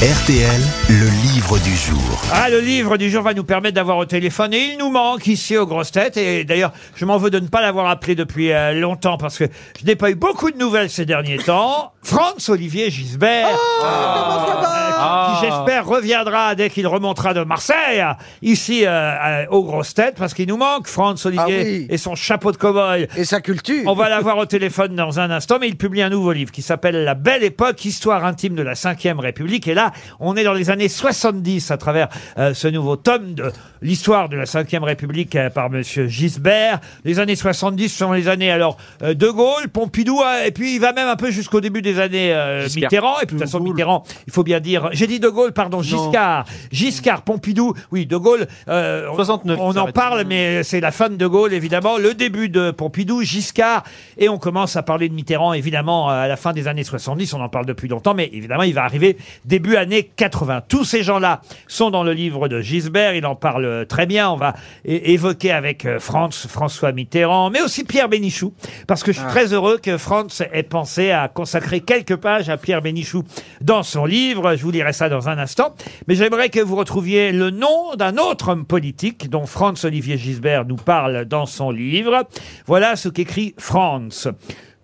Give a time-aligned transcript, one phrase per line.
[0.00, 0.60] RTL,
[0.90, 2.22] le livre du jour.
[2.32, 5.26] Ah, le livre du jour va nous permettre d'avoir au téléphone et il nous manque
[5.26, 6.16] ici aux grosses têtes.
[6.16, 9.46] Et d'ailleurs, je m'en veux de ne pas l'avoir appelé depuis euh, longtemps parce que
[9.76, 11.94] je n'ai pas eu beaucoup de nouvelles ces derniers temps.
[12.04, 18.04] Franz Olivier Gisbert, euh, qui j'espère reviendra dès qu'il remontera de Marseille,
[18.42, 21.86] ici euh, euh, aux grosses têtes, parce qu'il nous manque Franz Olivier Ah oui.
[21.90, 23.08] et son chapeau de cow-boy.
[23.16, 23.82] Et sa culture.
[23.86, 26.62] On va l'avoir au téléphone dans un instant, mais il publie un nouveau livre qui
[26.62, 29.68] s'appelle La Belle Époque, Histoire intime de la Ve République.
[29.68, 32.08] Et là, on est dans les années 70 à travers
[32.38, 33.52] euh, ce nouveau tome de
[33.82, 36.80] l'histoire de la Ve République euh, par Monsieur Gisbert.
[37.04, 40.80] Les années 70 sont les années alors euh, De Gaulle, Pompidou, euh, et puis il
[40.80, 42.66] va même un peu jusqu'au début des années euh.
[42.74, 43.20] Mitterrand.
[43.20, 45.67] Et puis de toute façon, Mitterrand, il faut bien dire, j'ai dit De Gaulle, pardon,
[45.82, 48.46] Giscard, Giscard, Pompidou, oui, De Gaulle.
[48.68, 51.98] euh, on- 69, On ça en parle, mais c'est la fin de De Gaulle, évidemment,
[51.98, 53.84] le début de Pompidou, Giscard,
[54.16, 57.40] et on commence à parler de Mitterrand, évidemment, à la fin des années 70, on
[57.40, 60.62] en parle depuis longtemps, mais évidemment, il va arriver début années 80.
[60.68, 64.36] Tous ces gens-là sont dans le livre de Gisbert, il en parle très bien, on
[64.36, 68.52] va é- évoquer avec euh, Franz, François Mitterrand, mais aussi Pierre Bénichou,
[68.86, 72.56] parce que je suis très heureux que Franz ait pensé à consacrer quelques pages à
[72.56, 73.24] Pierre Bénichou
[73.60, 75.57] dans son livre, je vous lirai ça dans un instant,
[76.06, 80.64] mais j'aimerais que vous retrouviez le nom d'un autre homme politique dont Franz Olivier Gisbert
[80.64, 82.26] nous parle dans son livre.
[82.66, 84.30] Voilà ce qu'écrit Franz.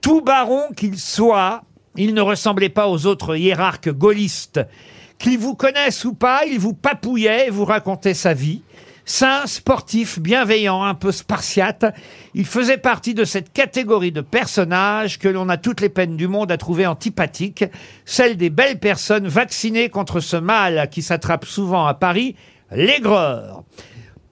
[0.00, 1.62] Tout baron qu'il soit,
[1.96, 4.60] il ne ressemblait pas aux autres hiérarques gaullistes.
[5.18, 8.62] Qu'il vous connaisse ou pas, il vous papouillait et vous racontait sa vie.
[9.12, 11.84] Saint, sportif, bienveillant, un peu spartiate,
[12.32, 16.28] il faisait partie de cette catégorie de personnages que l'on a toutes les peines du
[16.28, 17.64] monde à trouver antipathiques,
[18.04, 22.36] celle des belles personnes vaccinées contre ce mal qui s'attrape souvent à Paris,
[22.70, 23.64] l'aigreur.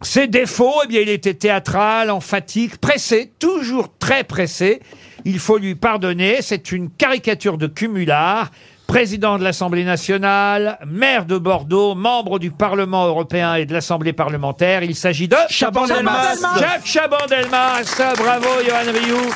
[0.00, 4.80] Ses défauts, eh bien, il était théâtral, emphatique, pressé, toujours très pressé.
[5.24, 8.52] Il faut lui pardonner, c'est une caricature de cumulard.
[8.88, 14.82] Président de l'Assemblée nationale, maire de Bordeaux, membre du Parlement européen et de l'Assemblée parlementaire.
[14.82, 16.36] Il s'agit de Chaban-Delmas.
[16.58, 18.14] Jacques Chaban-Delmas.
[18.16, 19.30] Bravo, Johan Rioux.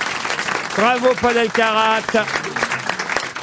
[0.75, 2.25] Bravo, Paul Elkarat.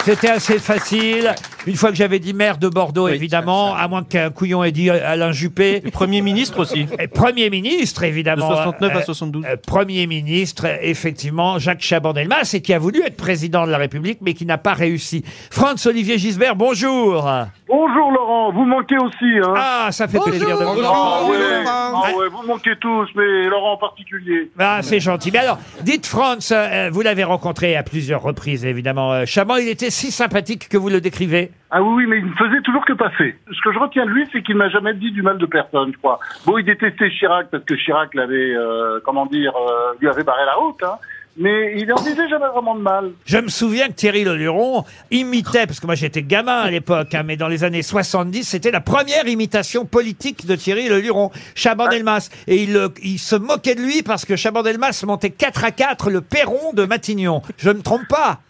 [0.03, 1.35] C'était assez facile.
[1.67, 4.89] Une fois que j'avais dit maire de Bordeaux, évidemment, à moins qu'un couillon ait dit
[4.89, 5.81] Alain Juppé.
[5.91, 6.85] Premier ministre aussi.
[7.13, 8.47] Premier ministre, De évidemment.
[8.49, 9.45] 69 Euh, à 72.
[9.45, 14.19] euh, Premier ministre, effectivement, Jacques Chaban-Delmas, et qui a voulu être président de la République,
[14.21, 15.23] mais qui n'a pas réussi.
[15.51, 17.29] Franz-Olivier Gisbert, bonjour.
[17.69, 19.37] Bonjour Laurent, vous manquez aussi.
[19.43, 19.53] Hein.
[19.55, 21.37] Ah, ça fait plaisir de vous Ah, ouais.
[21.63, 22.03] Laurent.
[22.03, 24.49] Ah ouais, vous manquez tous, mais Laurent en particulier.
[24.57, 25.29] Ah, c'est gentil.
[25.31, 29.13] Mais alors, dites Franz, euh, vous l'avez rencontré à plusieurs reprises, évidemment.
[29.13, 31.51] Euh, Chaban, il était si sympathique que vous le décrivez.
[31.69, 33.35] Ah oui, oui, mais il ne faisait toujours que passer.
[33.47, 35.91] Ce que je retiens de lui, c'est qu'il m'a jamais dit du mal de personne,
[35.93, 36.19] je crois.
[36.47, 40.43] Bon, il détestait Chirac parce que Chirac l'avait, euh, comment dire, euh, lui avait barré
[40.47, 40.95] la route, hein.
[41.41, 43.11] Mais il en disait jamais vraiment de mal.
[43.25, 47.23] Je me souviens que Thierry Leluron imitait, parce que moi j'étais gamin à l'époque, hein,
[47.25, 52.29] mais dans les années 70, c'était la première imitation politique de Thierry Leluron, Chaban-Delmas.
[52.47, 56.19] Et il, il se moquait de lui parce que Chaban-Delmas montait 4 à 4 le
[56.19, 57.41] perron de Matignon.
[57.57, 58.41] Je ne me trompe pas.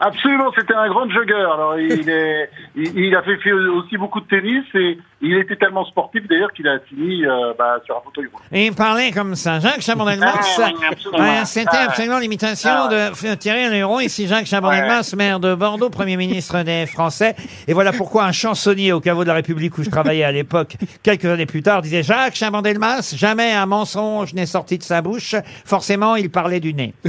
[0.00, 1.34] Absolument, c'était un grand jogger.
[1.34, 5.56] Alors, il, est, il, il a fait, fait aussi beaucoup de tennis et il était
[5.56, 8.44] tellement sportif d'ailleurs qu'il a fini euh, bah, sur un fauteuil roulant.
[8.52, 9.58] Et il parlait comme ça.
[9.60, 10.70] Jacques Chaban-Delmas, Ah,
[11.18, 14.00] oui, c'était Ah, absolument l'imitation Ah, de Thierry Leluron.
[14.00, 17.34] Ici Jacques Chaban-Delmas, maire de Bordeaux, Premier ministre des Français.
[17.66, 20.76] Et voilà pourquoi un chansonnier au caveau de la République où je travaillais à l'époque,
[21.02, 25.34] quelques années plus tard, disait Jacques Chaban-Delmas, jamais un mensonge n'est sorti de sa bouche.
[25.64, 26.94] Forcément, il parlait du nez.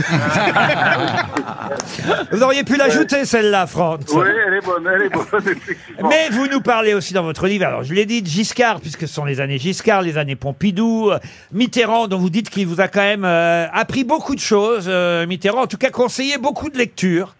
[2.31, 4.01] Vous auriez pu l'ajouter, celle-là, Franck.
[4.13, 6.09] Oui, elle est bonne, elle est bonne, effectivement.
[6.09, 9.01] Mais vous nous parlez aussi dans votre livre, alors je l'ai dit, de Giscard, puisque
[9.01, 11.19] ce sont les années Giscard, les années Pompidou, euh,
[11.51, 15.25] Mitterrand, dont vous dites qu'il vous a quand même euh, appris beaucoup de choses, euh,
[15.27, 17.35] Mitterrand, en tout cas conseillé beaucoup de lectures.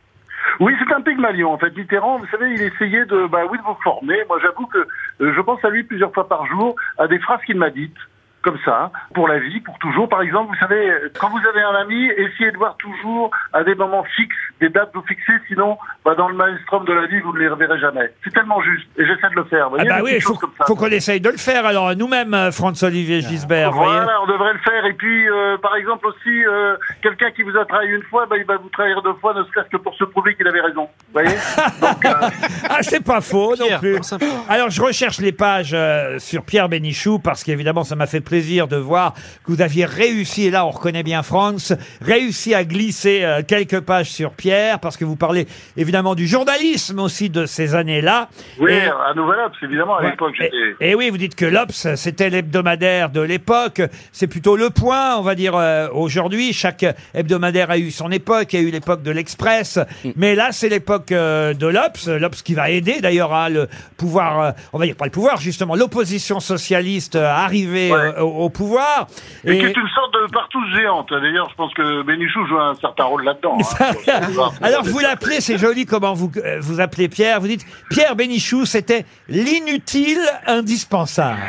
[0.60, 1.76] Oui, c'est un pygmalion en fait.
[1.76, 4.18] Mitterrand, vous savez, il essayait de, bah de vous former.
[4.28, 4.88] Moi, j'avoue que
[5.20, 7.98] je pense à lui plusieurs fois par jour, à des phrases qu'il m'a dites,
[8.46, 10.08] comme ça, pour la vie, pour toujours.
[10.08, 13.74] Par exemple, vous savez, quand vous avez un ami, essayez de voir toujours à des
[13.76, 17.34] moments fixes, des dates vous fixées, sinon, bah, dans le maelstrom de la vie, vous
[17.34, 18.12] ne les reverrez jamais.
[18.24, 19.70] C'est tellement juste, et j'essaie de le faire.
[19.70, 20.38] Vous Ah voyez, bah oui, faut,
[20.68, 23.94] faut qu'on essaye de le faire, alors nous-mêmes, euh, Franz-Olivier Gisbert, vous voyez.
[23.98, 24.86] Voilà, on devrait le faire.
[24.86, 28.38] Et puis, euh, par exemple aussi, euh, quelqu'un qui vous a trahi une fois, bah,
[28.38, 30.84] il va vous trahir deux fois, ne serait-ce que pour se prouver qu'il avait raison.
[31.08, 31.30] Vous voyez
[31.82, 32.30] Donc, euh,
[32.70, 34.00] Ah, c'est pas faux non Pierre, plus.
[34.48, 38.35] Alors, je recherche les pages euh, sur Pierre Bénichou, parce qu'évidemment, ça m'a fait plaisir
[38.36, 41.72] plaisir de voir que vous aviez réussi, et là on reconnaît bien France,
[42.02, 45.48] réussi à glisser euh, quelques pages sur Pierre, parce que vous parlez
[45.78, 48.28] évidemment du journalisme aussi de ces années-là.
[48.60, 50.10] Oui, Et- à Nouvel Obs, évidemment, à Ouais.
[50.12, 50.52] l'époque, j'étais...
[50.82, 53.82] Et, et oui, vous dites que l'Obs, c'était l'hebdomadaire de l'époque.
[54.12, 56.52] C'est plutôt le point, on va dire, euh, aujourd'hui.
[56.52, 58.52] Chaque hebdomadaire a eu son époque.
[58.52, 59.80] Il y a eu l'époque de l'Express.
[60.18, 62.08] Mais là, c'est l'époque euh, de l'Obs.
[62.08, 65.40] L'Obs qui va aider, d'ailleurs, à le pouvoir, euh, on va dire pas le pouvoir,
[65.40, 68.14] justement, l'opposition socialiste arriver Ouais.
[68.26, 69.08] Au, pouvoir.
[69.44, 71.10] Et, qui est une sorte de partouze géante.
[71.12, 73.58] D'ailleurs, je pense que Bénichou joue un certain rôle là-dedans.
[73.80, 74.50] hein.
[74.62, 77.40] Alors vous l'appelez, c'est joli comment vous euh, vous appelez Pierre.
[77.40, 81.40] Vous dites Pierre Bénichou, c'était l'inutile indispensable.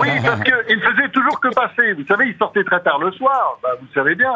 [0.00, 1.92] Oui, parce qu'il ne faisait toujours que passer.
[1.94, 4.32] Vous savez, il sortait très tard le soir, bah, vous savez bien.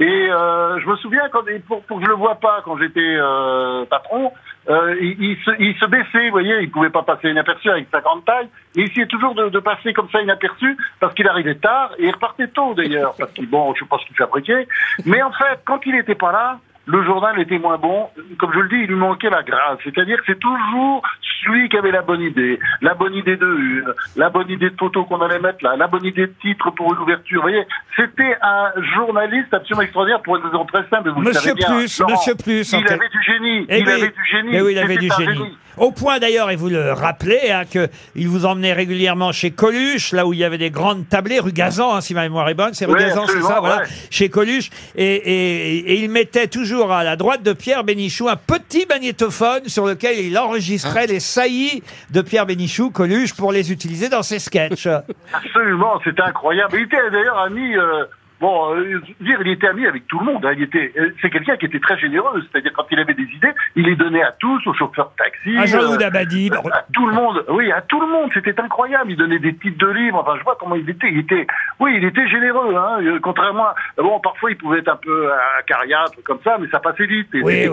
[0.00, 3.16] Et euh, je me souviens, quand, pour, pour que je le vois pas, quand j'étais
[3.20, 4.32] euh, patron,
[4.70, 7.86] euh, il, il se, il se baissait, vous voyez, il pouvait pas passer inaperçu avec
[7.92, 8.48] sa grande taille.
[8.74, 12.12] Il essayait toujours de, de passer comme ça inaperçu, parce qu'il arrivait tard, et il
[12.12, 14.66] repartait tôt d'ailleurs, parce qu'il, bon, je sais pas ce qu'il fabriquait.
[15.04, 16.58] Mais en fait, quand il n'était pas là,
[16.90, 18.08] le journal était moins bon.
[18.38, 19.78] Comme je le dis, il lui manquait la grâce.
[19.84, 21.02] C'est-à-dire que c'est toujours
[21.44, 24.76] celui qui avait la bonne idée, la bonne idée de une, la bonne idée de
[24.78, 27.40] photo qu'on allait mettre là, la bonne idée de titre pour une ouverture.
[27.42, 27.64] Vous voyez,
[27.96, 31.10] c'était un journaliste absolument extraordinaire pour une raison très simple.
[31.10, 32.12] Vous le Monsieur savez bien, Plus, Laurent.
[32.12, 33.66] Monsieur Plus, Il avait du génie.
[33.68, 33.92] Eh il oui.
[33.92, 34.50] avait du génie.
[34.52, 35.56] Eh oui, il avait du génie.
[35.76, 40.12] Au point d'ailleurs, et vous le rappelez, hein, que il vous emmenait régulièrement chez Coluche,
[40.12, 42.54] là où il y avait des grandes tablées, rue Gazan, hein, si ma mémoire est
[42.54, 46.48] bonne, c'est rue Oui, Gazan, c'est ça, voilà, chez Coluche, et, et, et il mettait
[46.48, 51.20] toujours à la droite de Pierre Bénichou un petit magnétophone sur lequel il enregistrait les
[51.20, 54.88] saillies de Pierre Bénichou, Coluche, pour les utiliser dans ses sketchs.
[55.34, 56.76] Absolument, c'était incroyable.
[56.78, 57.76] Il était d'ailleurs ami.
[57.76, 58.04] euh,
[58.40, 60.44] Bon, euh, dire, il était ami avec tout le monde.
[60.46, 60.52] hein.
[60.56, 62.42] Il était, euh, c'est quelqu'un qui était très généreux.
[62.50, 65.56] C'est-à-dire quand il avait des idées, il les donnait à tous, aux chauffeurs de taxi,
[65.74, 66.50] À euh, Dabadi.
[66.72, 67.44] à tout le monde.
[67.48, 68.30] Oui, à tout le monde.
[68.32, 69.10] C'était incroyable.
[69.12, 70.18] Il donnait des titres de livres.
[70.26, 71.08] Enfin, je vois comment il était.
[71.10, 71.46] Il était,
[71.80, 72.74] oui, il était généreux.
[72.76, 72.98] Hein.
[73.02, 76.80] Euh, Contrairement, à, bon, parfois il pouvait être un peu acariâtre comme ça, mais ça
[76.80, 77.28] passait vite.
[77.34, 77.68] Oui,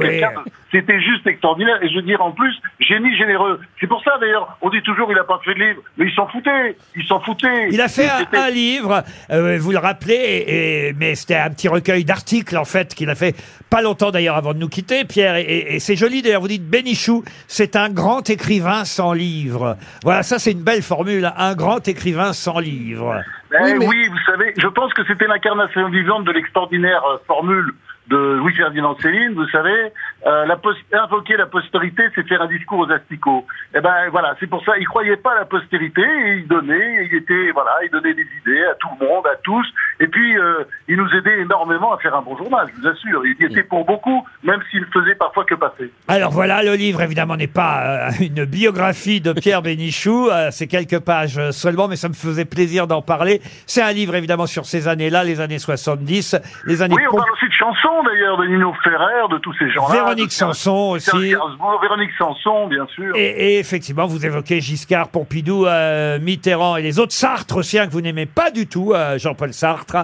[0.72, 1.02] c'était oui.
[1.02, 1.78] juste extraordinaire.
[1.82, 3.60] Et je veux dire, en plus, génie généreux.
[3.80, 5.82] C'est pour ça, d'ailleurs, on dit toujours, il a pas fait de livre.
[5.98, 6.76] Mais il s'en foutait.
[6.96, 7.70] Il s'en foutait.
[7.72, 10.14] Il a fait un, un livre, euh, vous le rappelez,
[10.48, 13.36] et, et- mais c'était un petit recueil d'articles en fait qu'il a fait
[13.70, 15.36] pas longtemps d'ailleurs avant de nous quitter, Pierre.
[15.36, 16.42] Et, et- et c'est joli d'ailleurs.
[16.42, 19.78] Vous dites Bénichou, c'est un grand écrivain sans livre.
[20.04, 23.22] Voilà, ça c'est une belle formule, un grand écrivain sans livre.
[23.66, 27.72] Eh oui, vous savez, je pense que c'était l'incarnation vivante de l'extraordinaire euh, formule
[28.10, 29.92] de Louis-Ferdinand Céline, vous savez,
[30.26, 30.58] euh, la
[31.04, 33.46] invoquer la postérité, c'est faire un discours aux asticots.
[33.76, 37.08] Eh ben voilà, c'est pour ça, il croyait pas à la postérité, et il donnait,
[37.10, 39.66] il était, voilà, il donnait des idées à tout le monde, à tous,
[40.00, 43.26] et puis euh, il nous aidait énormément à faire un bon journal, je vous assure.
[43.26, 45.92] Il y était pour beaucoup, même s'il faisait parfois que passer.
[46.08, 51.00] Alors voilà, le livre évidemment n'est pas euh, une biographie de Pierre Bénichou, c'est quelques
[51.00, 53.42] pages seulement, mais ça me faisait plaisir d'en parler.
[53.66, 57.32] C'est un livre évidemment sur ces années-là, les années 70, les années Oui, on parle
[57.32, 59.94] aussi de chansons d'ailleurs, de Nino Ferrer, de tous ces gens-là.
[59.94, 61.34] Véronique Sanson aussi.
[61.82, 63.16] Véronique Sanson, bien sûr.
[63.16, 67.14] Et, et effectivement, vous évoquez Giscard, Pompidou, euh, Mitterrand et les autres.
[67.14, 69.96] Sartre aussi, hein, que vous n'aimez pas du tout, euh, Jean-Paul Sartre.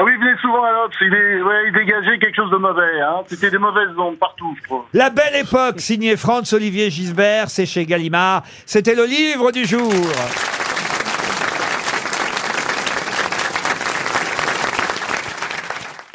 [0.00, 2.56] Ah oui, il venait souvent à l'Obs, il, est- ouais, il dégageait quelque chose de
[2.56, 3.00] mauvais.
[3.00, 3.22] Hein.
[3.26, 4.82] C'était des mauvaises ondes partout, je trouve.
[4.94, 8.44] La belle époque, signé Franz Olivier Gisbert, c'est chez Gallimard.
[8.64, 9.90] C'était le livre du jour.